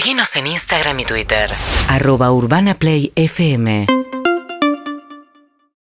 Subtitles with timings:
[0.00, 1.50] Seguinos en Instagram y Twitter.
[1.86, 3.86] Arroba Urbana Play FM.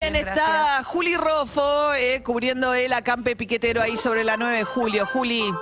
[0.01, 5.07] Bien, está Juli Rofo eh, cubriendo el acampe piquetero ahí sobre la 9 de julio.
[5.07, 5.55] Juli,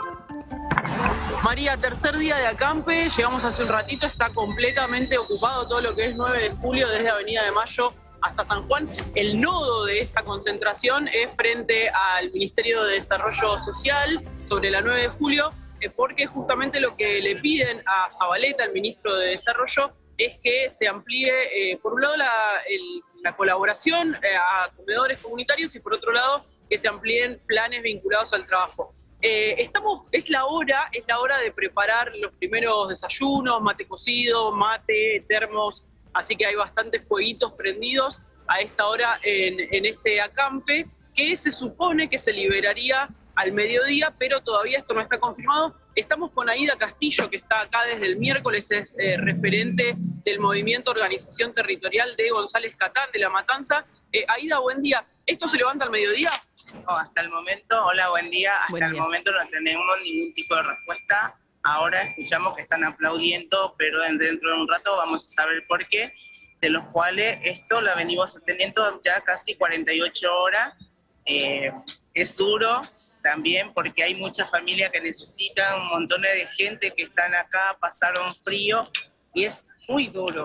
[1.44, 6.06] María, tercer día de acampe, llegamos hace un ratito, está completamente ocupado todo lo que
[6.06, 7.92] es 9 de julio desde Avenida de Mayo
[8.22, 8.88] hasta San Juan.
[9.14, 15.02] El nodo de esta concentración es frente al Ministerio de Desarrollo Social sobre la 9
[15.02, 15.52] de julio,
[15.94, 20.88] porque justamente lo que le piden a Zabaleta, el ministro de Desarrollo, es que se
[20.88, 26.44] amplíe, eh, por un lado, la, colaboración eh, a comedores comunitarios y por otro lado,
[26.70, 28.92] que se amplíen planes vinculados al trabajo.
[29.20, 34.52] Eh, estamos, es la hora, es la hora de preparar los primeros desayunos, mate cocido,
[34.52, 41.34] mate, termos, así que hay bastantes fueguitos prendidos a esta hora en este acampe, que
[41.34, 45.74] se supone que se liberaría al mediodía, pero todavía esto no está confirmado.
[45.94, 49.94] Estamos con Aida Castillo, que está acá desde el miércoles, es eh, referente
[50.24, 53.86] del movimiento Organización Territorial de González Catán, de La Matanza.
[54.12, 55.06] Eh, Aida, buen día.
[55.26, 56.30] ¿Esto se levanta al mediodía?
[56.74, 58.52] No, hasta el momento, hola, buen día.
[58.56, 61.38] Hasta Buen el momento no tenemos ningún tipo de respuesta.
[61.62, 65.86] Ahora escuchamos que están aplaudiendo, pero en- dentro de un rato vamos a saber por
[65.88, 66.12] qué,
[66.60, 70.72] de los cuales esto lo venimos sosteniendo ya casi 48 horas.
[71.26, 71.70] Eh,
[72.14, 72.80] es duro
[73.30, 78.34] también porque hay muchas familias que necesitan, un montón de gente que están acá, pasaron
[78.36, 78.88] frío
[79.34, 80.44] y es muy duro.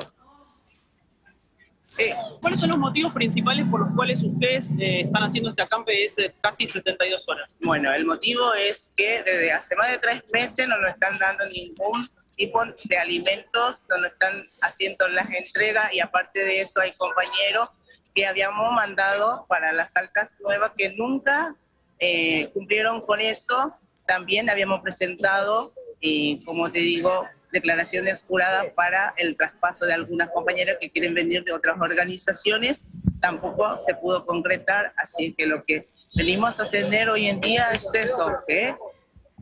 [1.98, 5.92] Eh, ¿Cuáles son los motivos principales por los cuales ustedes eh, están haciendo este acampe
[5.92, 7.60] de ese- casi 72 horas?
[7.62, 11.44] Bueno, el motivo es que desde hace más de tres meses no nos están dando
[11.48, 16.94] ningún tipo de alimentos, no nos están haciendo las entregas y aparte de eso hay
[16.94, 17.70] compañeros
[18.16, 21.56] que habíamos mandado para las altas nuevas que nunca
[22.02, 23.78] eh, cumplieron con eso.
[24.08, 25.72] También habíamos presentado,
[26.02, 31.44] eh, como te digo, declaraciones juradas para el traspaso de algunas compañeras que quieren venir
[31.44, 32.92] de otras organizaciones.
[33.22, 37.94] Tampoco se pudo concretar, así que lo que venimos a tener hoy en día es
[37.94, 38.76] eso, que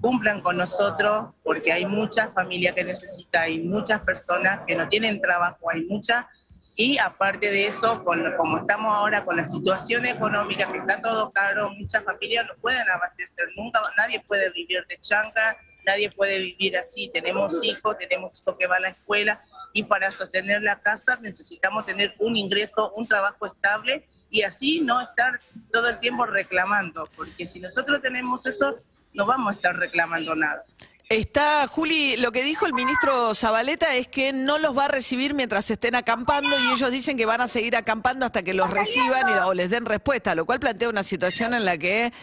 [0.02, 5.22] cumplan con nosotros, porque hay muchas familias que necesitan, hay muchas personas que no tienen
[5.22, 6.26] trabajo, hay muchas,
[6.76, 11.32] y aparte de eso, con, como estamos ahora con la situación económica, que está todo
[11.32, 16.78] caro, muchas familias no pueden abastecer, nunca, nadie puede vivir de chanca, nadie puede vivir
[16.78, 19.44] así, tenemos hijos, tenemos hijos que van a la escuela,
[19.74, 25.02] y para sostener la casa necesitamos tener un ingreso, un trabajo estable, y así no
[25.02, 25.40] estar
[25.72, 28.80] todo el tiempo reclamando, porque si nosotros tenemos eso,
[29.14, 30.64] no vamos a estar reclamando nada.
[31.10, 35.34] Está Juli, lo que dijo el ministro Zabaleta es que no los va a recibir
[35.34, 39.28] mientras estén acampando y ellos dicen que van a seguir acampando hasta que los reciban
[39.28, 42.14] y- o les den respuesta, lo cual plantea una situación en la que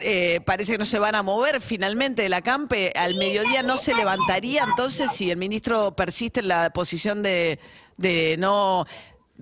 [0.00, 2.90] eh, parece que no se van a mover finalmente del acampe.
[2.96, 7.60] Al mediodía no se levantaría entonces si el ministro persiste en la posición de,
[7.98, 8.86] de no...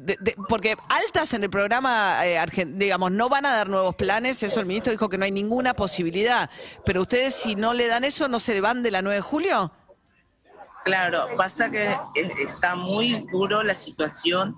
[0.02, 2.38] de- porque altas en el programa, eh,
[2.68, 5.74] digamos, no van a dar nuevos planes, eso el ministro dijo que no hay ninguna
[5.74, 6.48] posibilidad,
[6.84, 9.72] pero ustedes si no le dan eso, ¿no se van de la 9 de julio?
[10.84, 14.56] Claro, pasa que es- está muy duro la situación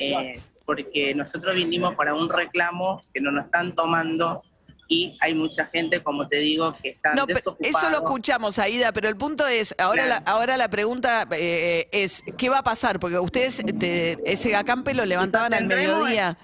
[0.00, 4.42] eh, porque nosotros vinimos para un reclamo que no nos están tomando
[4.90, 7.26] y hay mucha gente, como te digo, que están No,
[7.60, 10.22] eso lo escuchamos, Aida, pero el punto es, ahora, Claro.
[10.24, 12.98] la, ahora la pregunta eh, es, ¿qué va a pasar?
[12.98, 16.38] Porque ustedes te- ese acampe lo levantaban al mediodía.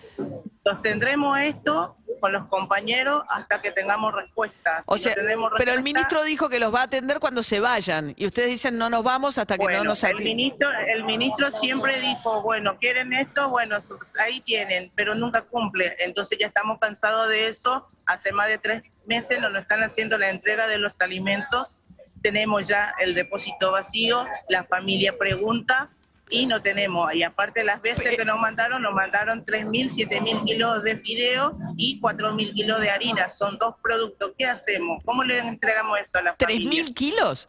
[0.63, 4.87] Sostendremos esto con los compañeros hasta que tengamos respuestas.
[4.89, 7.61] O Si sea, no pero el ministro dijo que los va a atender cuando se
[7.61, 8.15] vayan.
[8.17, 10.35] Y ustedes dicen, no nos vamos hasta que Bueno, no nos el atiendan.
[10.35, 13.77] ministro, el ministro siempre dijo, bueno, quieren esto, bueno,
[14.21, 15.95] ahí tienen, pero nunca cumple.
[15.99, 17.87] Entonces ya estamos cansados de eso.
[18.07, 21.85] Hace más de tres meses nos lo están haciendo la entrega de los alimentos.
[22.23, 25.91] Tenemos ya el depósito vacío, la familia pregunta
[26.35, 27.15] y no tenemos.
[27.15, 32.01] Y aparte las veces que nos mandaron, nos mandaron 3.000, 7.000 kilos de fideo y
[32.01, 33.29] 4.000 kilos de harina.
[33.29, 34.33] Son dos productos.
[34.37, 35.03] ¿Qué hacemos?
[35.05, 36.83] ¿Cómo le entregamos eso a la ¿Tres familia?
[36.83, 37.49] mil kilos?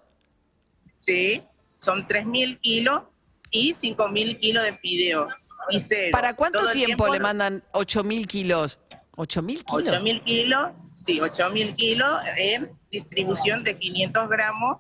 [0.96, 1.41] Sí,
[1.79, 3.03] son 3.000 kilos
[3.49, 5.28] y 5.000 kilos de fideo.
[5.70, 6.11] Y cero.
[6.11, 8.78] ¿Para cuánto Todo el tiempo, le mandan ocho mil kilos?
[9.16, 9.91] ¿Ocho mil kilos?
[9.91, 14.78] 8.000 kilos, sí, 8.000 kilos en distribución de 500 gramos.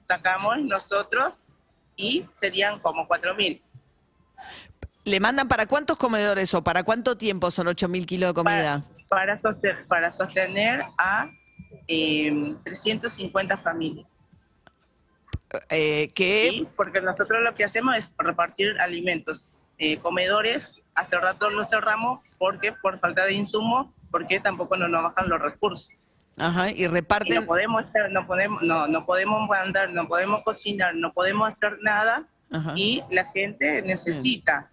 [0.00, 1.53] Sacamos nosotros
[1.96, 3.60] y serían como 4.000.
[5.04, 8.82] ¿Le mandan para cuántos comedores o para cuánto tiempo son ocho mil kilos de comida?
[9.08, 11.30] Para, para, sostener, para sostener a
[11.88, 14.06] eh, 350 familias.
[15.68, 19.50] Eh, que Sí, porque nosotros lo que hacemos es repartir alimentos.
[19.78, 25.28] Eh, comedores, hace rato lo cerramos porque por falta de insumos, porque tampoco nos bajan
[25.28, 25.90] los recursos.
[26.36, 27.36] Ajá, y Y reparten.
[27.40, 31.78] no podemos estar, no podemos, no, no podemos andar, no podemos cocinar, no podemos hacer
[31.82, 32.72] nada Ajá.
[32.76, 34.70] y la gente necesita.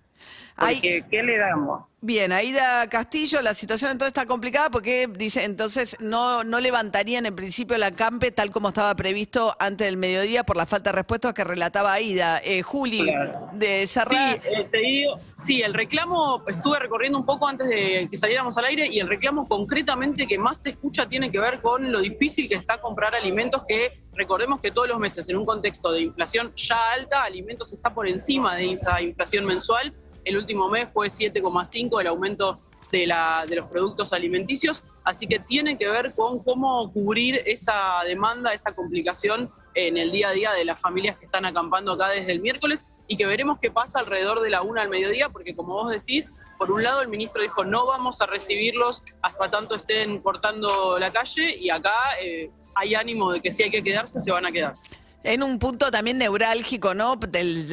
[0.82, 1.92] ¿Qué le damos?
[2.04, 7.36] Bien, Aida Castillo, la situación entonces está complicada porque dice, entonces no, no levantarían en
[7.36, 11.36] principio la campe tal como estaba previsto antes del mediodía por la falta de respuestas
[11.36, 12.42] que relataba Aida.
[12.44, 13.50] Eh, Juli, Claro.
[13.54, 18.08] de Sí, Serra, eh, te digo, sí, el reclamo estuve recorriendo un poco antes de
[18.10, 21.62] que saliéramos al aire y el reclamo concretamente que más se escucha tiene que ver
[21.62, 25.46] con lo difícil que está comprar alimentos que recordemos que todos los meses en un
[25.46, 29.94] contexto de inflación ya alta, alimentos está por encima de esa inflación mensual.
[30.24, 32.60] El último mes fue 7,5 el aumento
[32.92, 38.02] de, la, de los productos alimenticios, así que tiene que ver con cómo cubrir esa
[38.06, 42.10] demanda, esa complicación en el día a día de las familias que están acampando acá
[42.10, 45.56] desde el miércoles y que veremos qué pasa alrededor de la una al mediodía, porque
[45.56, 49.76] como vos decís, por un lado el ministro dijo no vamos a recibirlos hasta tanto
[49.76, 54.20] estén cortando la calle y acá eh, hay ánimo de que si hay que quedarse,
[54.20, 54.76] se van a quedar.
[55.24, 57.16] En un punto también neurálgico, ¿no?
[57.16, 57.68] Del,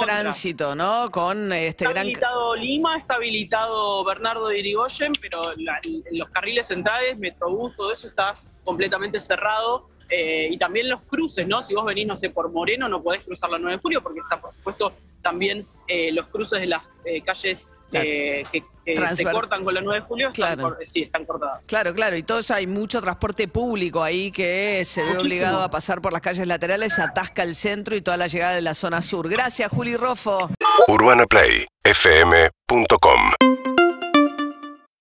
[0.00, 1.10] tránsito, ¿no?
[1.10, 2.02] Con este Está gran...
[2.04, 5.80] habilitado Lima, está habilitado Bernardo de Irigoyen, pero la-
[6.12, 8.34] los carriles centrales, Metrobús, todo eso está
[8.64, 9.88] completamente cerrado.
[10.10, 11.62] Eh, y también los cruces, ¿no?
[11.62, 14.20] Si vos venís, no sé, por Moreno, no podés cruzar la 9 de julio, porque
[14.20, 14.92] está, por supuesto,
[15.22, 19.80] también eh, los cruces de las eh, calles eh, que, que se cortan con la
[19.80, 20.76] 9 de julio, están, Claro.
[20.84, 21.66] sí, están cortadas.
[21.66, 25.70] Claro, claro, y todo eso hay mucho transporte público ahí que se ve obligado a
[25.70, 29.02] pasar por las calles laterales, atasca el centro y toda la llegada de la zona
[29.02, 29.28] sur.
[29.28, 30.50] Gracias, Juli Rofo.
[30.88, 33.73] UrbanaPlayFM.com